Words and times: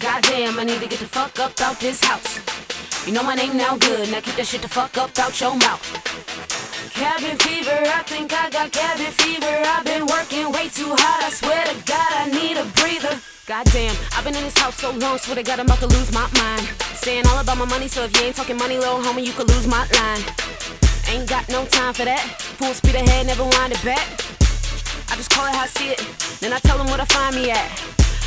Goddamn, 0.00 0.58
I 0.58 0.64
need 0.64 0.80
to 0.80 0.88
get 0.88 0.98
the 0.98 1.06
fuck 1.06 1.38
up 1.38 1.60
out 1.60 1.78
this 1.78 2.02
house. 2.02 2.40
You 3.06 3.12
know 3.12 3.22
my 3.22 3.34
name 3.34 3.54
now 3.54 3.76
good, 3.76 4.10
now 4.10 4.20
keep 4.20 4.34
that 4.36 4.46
shit 4.46 4.62
the 4.62 4.68
fuck 4.68 4.96
up 4.96 5.12
out 5.18 5.38
your 5.38 5.52
mouth. 5.52 5.84
Cabin 6.96 7.36
fever, 7.44 7.76
I 7.84 8.00
think 8.08 8.32
I 8.32 8.48
got 8.48 8.72
cabin 8.72 9.12
fever. 9.20 9.44
I've 9.44 9.84
been 9.84 10.06
working 10.08 10.48
way 10.56 10.72
too 10.72 10.88
hard, 10.88 11.20
I 11.20 11.28
swear 11.28 11.68
to 11.68 11.76
God, 11.84 12.12
I 12.16 12.32
need 12.32 12.56
a 12.56 12.64
breather. 12.80 13.20
Goddamn, 13.44 13.92
I've 14.16 14.24
been 14.24 14.34
in 14.34 14.42
this 14.42 14.56
house 14.56 14.80
so 14.80 14.90
long, 14.90 15.18
swear 15.18 15.36
to 15.36 15.42
God, 15.42 15.60
I'm 15.60 15.66
about 15.66 15.84
to 15.84 15.90
lose 15.92 16.10
my 16.16 16.24
mind. 16.32 16.64
Saying 16.96 17.26
all 17.28 17.38
about 17.38 17.58
my 17.58 17.68
money, 17.68 17.86
so 17.86 18.02
if 18.04 18.16
you 18.16 18.24
ain't 18.24 18.36
talking 18.36 18.56
money, 18.56 18.78
little 18.78 19.04
homie, 19.04 19.24
you 19.24 19.32
could 19.36 19.52
lose 19.52 19.66
my 19.66 19.84
line. 20.00 20.24
Ain't 21.12 21.28
got 21.28 21.44
no 21.50 21.66
time 21.66 21.92
for 21.92 22.08
that. 22.08 22.24
Full 22.56 22.72
speed 22.72 22.94
ahead, 22.96 23.26
never 23.26 23.44
wind 23.44 23.76
it 23.76 23.84
back. 23.84 24.00
I 25.12 25.16
just 25.20 25.28
call 25.28 25.44
it 25.44 25.52
how 25.52 25.64
I 25.64 25.66
see 25.68 25.92
it, 25.92 26.00
then 26.40 26.54
I 26.54 26.58
tell 26.58 26.78
them 26.78 26.86
where 26.88 26.96
to 26.96 27.06
find 27.06 27.36
me 27.36 27.50
at. 27.50 27.68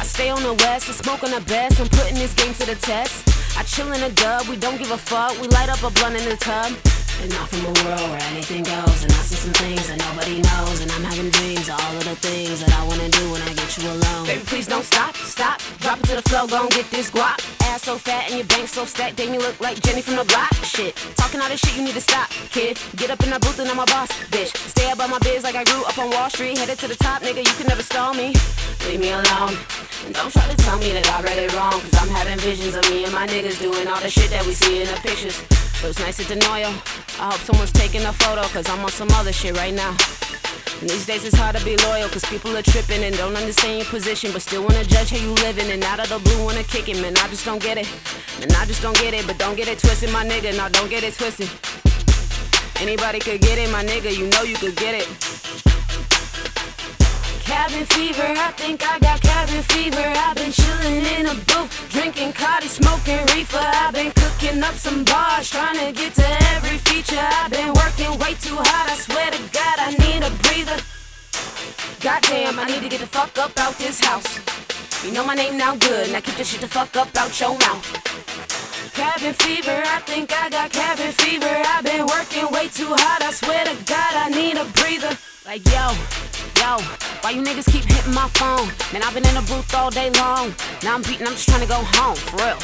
I 0.00 0.02
stay 0.02 0.30
on 0.30 0.42
the 0.42 0.54
west 0.64 0.86
smoke 1.04 1.22
on 1.22 1.30
the 1.30 1.42
best. 1.42 1.78
I'm 1.78 1.88
putting 1.88 2.14
this 2.14 2.32
game 2.32 2.54
to 2.54 2.64
the 2.64 2.74
test. 2.74 3.28
I 3.58 3.62
chill 3.64 3.92
in 3.92 4.00
the 4.00 4.08
dub, 4.16 4.48
we 4.48 4.56
don't 4.56 4.78
give 4.78 4.90
a 4.90 4.96
fuck. 4.96 5.38
We 5.42 5.48
light 5.48 5.68
up 5.68 5.82
a 5.84 5.90
blunt 5.90 6.16
in 6.16 6.24
the 6.24 6.36
tub. 6.36 6.72
And 7.20 7.30
not 7.36 7.48
from 7.50 7.68
a 7.68 7.72
world 7.84 8.08
where 8.08 8.24
anything 8.32 8.64
goes. 8.64 9.04
And 9.04 9.12
I 9.12 9.20
see 9.28 9.36
some 9.36 9.52
things 9.60 9.88
that 9.88 9.98
nobody 9.98 10.40
knows. 10.40 10.80
And 10.80 10.90
I'm 10.92 11.04
having 11.04 11.28
dreams 11.28 11.68
of 11.68 11.76
all 11.84 11.96
of 12.00 12.04
the 12.04 12.16
things 12.16 12.64
that 12.64 12.72
I 12.72 12.82
wanna 12.88 13.10
do 13.10 13.30
when 13.30 13.42
I 13.42 13.52
get 13.52 13.76
you 13.76 13.90
alone. 13.90 14.26
Baby, 14.26 14.42
please 14.46 14.66
don't 14.66 14.84
stop, 14.84 15.14
stop. 15.16 15.60
Drop 15.80 15.98
it 16.00 16.06
to 16.06 16.16
the 16.16 16.22
floor, 16.22 16.48
gon' 16.48 16.68
get 16.70 16.90
this 16.90 17.10
guap. 17.10 17.49
Ass 17.64 17.82
so 17.82 17.96
fat 17.96 18.28
and 18.28 18.36
your 18.36 18.46
bank 18.46 18.68
so 18.68 18.84
stacked. 18.84 19.16
Damn, 19.16 19.34
you 19.34 19.40
look 19.40 19.60
like 19.60 19.80
Jenny 19.80 20.02
from 20.02 20.16
the 20.16 20.24
block. 20.24 20.52
Shit, 20.64 20.96
talking 21.16 21.40
all 21.40 21.48
this 21.48 21.60
shit, 21.60 21.76
you 21.76 21.82
need 21.82 21.94
to 21.94 22.00
stop, 22.00 22.30
kid. 22.50 22.78
Get 22.96 23.10
up 23.10 23.22
in 23.22 23.30
that 23.30 23.40
booth 23.40 23.58
and 23.58 23.68
I'm 23.68 23.78
a 23.78 23.86
boss, 23.86 24.10
bitch. 24.30 24.56
Stay 24.56 24.90
up 24.90 25.00
on 25.00 25.10
my 25.10 25.18
biz 25.20 25.44
like 25.44 25.54
I 25.54 25.64
grew 25.64 25.82
up 25.84 25.98
on 25.98 26.10
Wall 26.10 26.30
Street. 26.30 26.58
Headed 26.58 26.78
to 26.78 26.88
the 26.88 26.96
top, 26.96 27.22
nigga, 27.22 27.38
you 27.38 27.54
can 27.58 27.66
never 27.66 27.82
stall 27.82 28.14
me. 28.14 28.34
Leave 28.86 29.00
me 29.00 29.10
alone. 29.10 29.56
And 30.06 30.14
don't 30.14 30.32
try 30.32 30.46
to 30.48 30.56
tell 30.56 30.78
me 30.78 30.92
that 30.92 31.06
I 31.10 31.22
read 31.22 31.38
it 31.38 31.54
wrong. 31.54 31.80
Cause 31.80 31.96
I'm 32.00 32.08
having 32.08 32.38
visions 32.38 32.74
of 32.74 32.88
me 32.90 33.04
and 33.04 33.12
my 33.12 33.26
niggas 33.26 33.60
doing 33.60 33.86
all 33.88 34.00
the 34.00 34.10
shit 34.10 34.30
that 34.30 34.44
we 34.46 34.52
see 34.52 34.80
in 34.82 34.86
the 34.88 34.98
pictures. 35.00 35.69
It 35.82 35.86
was 35.86 35.98
nice 35.98 36.20
at 36.20 36.26
Noyo. 36.26 36.68
I 37.18 37.32
hope 37.32 37.40
someone's 37.40 37.72
taking 37.72 38.04
a 38.04 38.12
photo, 38.12 38.42
cause 38.52 38.68
I'm 38.68 38.84
on 38.84 38.90
some 38.90 39.08
other 39.12 39.32
shit 39.32 39.56
right 39.56 39.72
now. 39.72 39.96
And 40.80 40.90
these 40.90 41.06
days 41.06 41.24
it's 41.24 41.34
hard 41.34 41.56
to 41.56 41.64
be 41.64 41.74
loyal, 41.88 42.06
cause 42.10 42.22
people 42.26 42.54
are 42.54 42.60
tripping 42.60 43.02
and 43.02 43.16
don't 43.16 43.34
understand 43.34 43.78
your 43.78 43.86
position, 43.86 44.30
but 44.30 44.42
still 44.42 44.62
wanna 44.62 44.84
judge 44.84 45.08
how 45.08 45.16
you 45.16 45.32
living. 45.40 45.70
And 45.70 45.82
out 45.84 45.98
of 45.98 46.10
the 46.10 46.18
blue 46.18 46.44
wanna 46.44 46.64
kick 46.64 46.90
it, 46.90 47.00
man, 47.00 47.16
I 47.16 47.28
just 47.28 47.46
don't 47.46 47.62
get 47.62 47.78
it. 47.78 47.88
And 48.42 48.52
I 48.52 48.66
just 48.66 48.82
don't 48.82 48.96
get 48.98 49.14
it, 49.14 49.26
but 49.26 49.38
don't 49.38 49.56
get 49.56 49.68
it 49.68 49.78
twisted, 49.78 50.12
my 50.12 50.22
nigga. 50.22 50.54
No, 50.54 50.68
don't 50.68 50.90
get 50.90 51.02
it 51.02 51.14
twisted. 51.14 51.48
Anybody 52.76 53.18
could 53.18 53.40
get 53.40 53.56
it, 53.56 53.70
my 53.72 53.82
nigga, 53.82 54.12
you 54.12 54.28
know 54.28 54.42
you 54.42 54.56
could 54.56 54.76
get 54.76 54.94
it. 54.94 55.08
Cabin 57.40 57.86
fever, 57.96 58.28
I 58.36 58.52
think 58.52 58.84
I 58.84 58.98
got 59.00 59.20
cabin 59.22 59.62
fever. 59.62 60.04
I've 60.04 60.36
been 60.36 60.52
chilling 60.52 61.04
in 61.16 61.26
a 61.26 61.34
booth, 61.48 61.72
drinking 61.90 62.32
Cardi, 62.34 62.68
smoking 62.68 63.24
reefer. 63.32 63.58
Up 64.62 64.74
some 64.74 65.04
bars, 65.04 65.48
trying 65.48 65.78
to 65.78 65.90
get 65.90 66.14
to 66.14 66.26
every 66.54 66.76
feature. 66.78 67.16
I've 67.18 67.50
been 67.50 67.72
working 67.72 68.12
way 68.18 68.34
too 68.34 68.54
hard, 68.54 68.90
I 68.90 68.94
swear 68.94 69.30
to 69.30 69.38
God, 69.56 69.76
I 69.78 69.90
need 69.96 70.22
a 70.22 70.30
breather. 70.44 70.76
Goddamn, 72.00 72.58
I 72.58 72.66
need 72.66 72.82
to 72.82 72.88
get 72.88 73.00
the 73.00 73.06
fuck 73.06 73.36
up 73.38 73.58
out 73.58 73.74
this 73.78 73.98
house. 74.00 74.28
You 75.02 75.12
know 75.12 75.24
my 75.24 75.34
name 75.34 75.56
now 75.56 75.76
good, 75.76 76.12
now 76.12 76.20
keep 76.20 76.36
this 76.36 76.50
shit 76.50 76.60
the 76.60 76.68
fuck 76.68 76.94
up 76.94 77.08
out 77.16 77.32
your 77.40 77.56
mouth. 77.56 77.82
Cabin 78.92 79.32
fever, 79.32 79.80
I 79.86 80.00
think 80.04 80.30
I 80.30 80.50
got 80.50 80.70
cabin 80.70 81.12
fever. 81.12 81.48
I've 81.48 81.84
been 81.84 82.06
working 82.06 82.46
way 82.52 82.68
too 82.68 82.92
hard, 82.92 83.22
I 83.22 83.32
swear 83.32 83.64
to 83.64 83.74
God, 83.88 84.12
I 84.14 84.28
need 84.28 84.58
a 84.58 84.66
breather. 84.76 85.16
Like, 85.46 85.64
yo, 85.72 85.96
yo, 86.60 86.84
why 87.22 87.30
you 87.30 87.42
niggas 87.42 87.72
keep 87.72 87.84
hitting 87.84 88.12
my 88.12 88.28
phone? 88.36 88.68
Man, 88.92 89.02
I've 89.02 89.14
been 89.14 89.26
in 89.26 89.34
the 89.34 89.46
booth 89.48 89.74
all 89.74 89.90
day 89.90 90.10
long. 90.20 90.54
Now 90.84 90.94
I'm 90.96 91.02
beating, 91.02 91.26
I'm 91.26 91.32
just 91.32 91.48
trying 91.48 91.62
to 91.62 91.68
go 91.68 91.80
home, 91.96 92.16
for 92.16 92.36
real. 92.44 92.60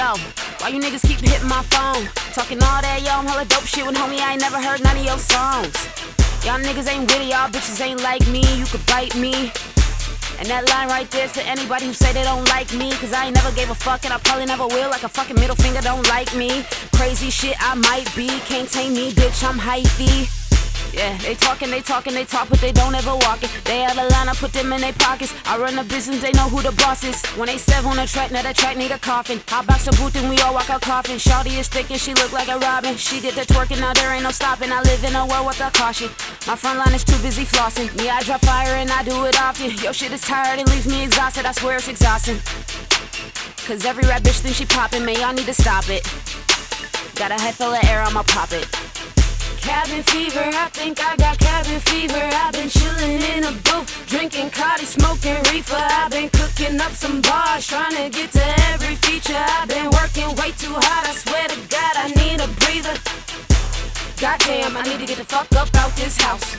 Yo, 0.00 0.16
why 0.60 0.68
you 0.68 0.80
niggas 0.80 1.06
keep 1.06 1.20
hitting 1.20 1.48
my 1.48 1.62
phone? 1.72 2.06
Talking 2.32 2.62
all 2.62 2.80
that, 2.82 3.00
yo, 3.02 3.12
I'm 3.12 3.26
hella 3.26 3.44
dope 3.46 3.64
shit 3.64 3.84
when 3.84 3.94
homie, 3.94 4.20
I 4.20 4.32
ain't 4.32 4.40
never 4.40 4.60
heard 4.60 4.82
none 4.82 4.96
of 4.96 5.04
your 5.04 5.18
songs. 5.18 5.74
Y'all 6.44 6.60
niggas 6.60 6.88
ain't 6.88 7.10
witty, 7.10 7.32
y'all 7.32 7.48
bitches 7.48 7.80
ain't 7.80 8.02
like 8.02 8.26
me, 8.28 8.44
you 8.56 8.66
could 8.66 8.84
bite 8.86 9.14
me. 9.16 9.52
And 10.38 10.48
that 10.48 10.68
line 10.70 10.88
right 10.88 11.10
there 11.10 11.28
for 11.28 11.40
anybody 11.40 11.86
who 11.86 11.92
say 11.92 12.14
they 12.14 12.22
don't 12.22 12.48
like 12.48 12.72
me. 12.72 12.92
Cause 12.92 13.12
I 13.12 13.26
ain't 13.26 13.34
never 13.34 13.52
gave 13.52 13.68
a 13.68 13.74
fuck 13.74 14.04
and 14.04 14.14
I 14.14 14.18
probably 14.20 14.46
never 14.46 14.66
will. 14.66 14.88
Like 14.88 15.02
a 15.02 15.08
fucking 15.08 15.36
middle 15.36 15.54
finger 15.54 15.82
don't 15.82 16.08
like 16.08 16.34
me. 16.34 16.64
Crazy 16.96 17.28
shit 17.28 17.56
I 17.60 17.74
might 17.74 18.08
be. 18.16 18.26
Can't 18.48 18.66
tame 18.66 18.94
me, 18.94 19.12
bitch, 19.12 19.44
I'm 19.44 19.58
hyphy. 19.58 20.39
Yeah, 20.92 21.16
they 21.18 21.34
talking, 21.34 21.70
they 21.70 21.80
talking, 21.80 22.14
they 22.14 22.24
talk, 22.24 22.48
but 22.48 22.60
they 22.60 22.72
don't 22.72 22.94
ever 22.94 23.14
walk 23.14 23.44
it. 23.44 23.50
They 23.64 23.84
out 23.84 23.96
of 23.96 24.10
line, 24.10 24.28
I 24.28 24.34
put 24.34 24.52
them 24.52 24.72
in 24.72 24.80
their 24.80 24.92
pockets. 24.92 25.32
I 25.46 25.56
run 25.56 25.76
the 25.76 25.84
business, 25.84 26.20
they 26.20 26.32
know 26.32 26.48
who 26.48 26.62
the 26.62 26.72
boss 26.72 27.04
is. 27.04 27.24
When 27.38 27.46
they 27.46 27.58
sev 27.58 27.86
on 27.86 27.96
the 27.96 28.06
track, 28.06 28.32
now 28.32 28.42
that 28.42 28.56
track 28.56 28.76
need 28.76 28.90
a 28.90 28.98
coffin. 28.98 29.40
I 29.52 29.64
box 29.64 29.84
the 29.84 29.92
booth 29.92 30.16
and 30.16 30.28
we 30.28 30.38
all 30.40 30.52
walk 30.52 30.68
out 30.68 30.82
coughing. 30.82 31.16
Shawty 31.16 31.58
is 31.58 31.68
thick 31.68 31.90
and 31.90 32.00
she 32.00 32.14
look 32.14 32.32
like 32.32 32.48
a 32.48 32.58
robin. 32.58 32.96
She 32.96 33.20
get 33.20 33.34
the 33.34 33.42
twerking, 33.42 33.78
now 33.78 33.92
there 33.94 34.12
ain't 34.12 34.24
no 34.24 34.30
stopping. 34.30 34.72
I 34.72 34.82
live 34.82 35.04
in 35.04 35.14
a 35.14 35.24
world 35.26 35.46
with 35.46 35.60
a 35.60 35.70
caution. 35.70 36.08
My 36.46 36.56
front 36.56 36.78
line 36.78 36.94
is 36.94 37.04
too 37.04 37.18
busy 37.22 37.44
flossing. 37.44 37.94
Me, 37.96 38.10
I 38.10 38.22
drop 38.22 38.40
fire 38.40 38.74
and 38.74 38.90
I 38.90 39.04
do 39.04 39.24
it 39.26 39.40
often. 39.40 39.70
Yo, 39.84 39.92
shit 39.92 40.10
is 40.12 40.22
tired 40.22 40.58
and 40.58 40.68
leaves 40.70 40.88
me 40.88 41.04
exhausted. 41.04 41.46
I 41.46 41.52
swear 41.52 41.76
it's 41.76 41.88
exhausting. 41.88 42.38
Cause 43.66 43.84
every 43.84 44.02
rap 44.08 44.22
bitch 44.22 44.40
thinks 44.40 44.58
she 44.58 44.66
poppin', 44.66 45.04
man, 45.04 45.16
y'all 45.20 45.32
need 45.32 45.46
to 45.46 45.54
stop 45.54 45.88
it. 45.88 46.02
Got 47.14 47.30
a 47.30 47.38
head 47.38 47.54
full 47.54 47.72
of 47.72 47.84
air, 47.84 48.02
I'ma 48.02 48.24
pop 48.24 48.50
it. 48.52 49.19
Cabin 49.62 50.02
fever, 50.04 50.44
I 50.52 50.68
think 50.72 51.00
I 51.00 51.16
got 51.16 51.38
cabin 51.38 51.80
fever. 51.80 52.20
I've 52.20 52.52
been 52.52 52.68
chilling 52.68 53.20
in 53.36 53.44
a 53.44 53.52
booth, 53.52 54.06
drinking 54.06 54.50
Cardi, 54.50 54.84
smoking 54.84 55.36
reefer. 55.52 55.76
I've 55.76 56.10
been 56.10 56.28
cooking 56.30 56.80
up 56.80 56.92
some 56.92 57.20
bars, 57.20 57.66
trying 57.66 57.94
to 57.96 58.08
get 58.10 58.32
to 58.32 58.44
every 58.72 58.96
feature. 58.96 59.36
I've 59.36 59.68
been 59.68 59.90
working 59.90 60.28
way 60.36 60.52
too 60.52 60.72
hard, 60.72 61.04
I 61.06 61.12
swear 61.12 61.48
to 61.48 61.58
God, 61.68 61.94
I 61.96 62.08
need 62.20 62.40
a 62.40 62.48
breather. 62.60 62.96
Goddamn, 64.20 64.76
I 64.76 64.82
need 64.82 65.00
to 65.00 65.06
get 65.06 65.18
the 65.18 65.24
fuck 65.24 65.50
up 65.56 65.74
out 65.76 65.94
this 65.96 66.16
house. 66.16 66.56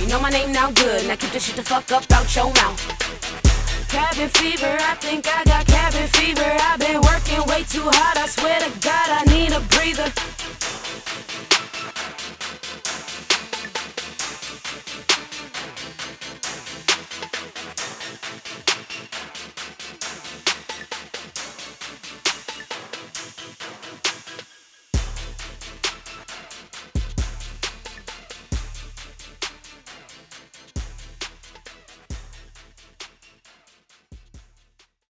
You 0.00 0.06
know 0.08 0.20
my 0.20 0.30
name 0.30 0.52
now 0.52 0.70
good, 0.70 1.06
now 1.06 1.16
keep 1.16 1.30
this 1.30 1.46
shit 1.46 1.56
the 1.56 1.62
fuck 1.62 1.90
up 1.92 2.04
out 2.12 2.34
your 2.34 2.52
mouth. 2.54 2.80
Cabin 3.88 4.28
fever, 4.28 4.76
I 4.78 4.94
think 5.00 5.26
I 5.26 5.44
got 5.44 5.66
cabin 5.66 5.87